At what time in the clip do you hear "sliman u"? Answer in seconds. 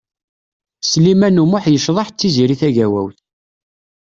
0.89-1.45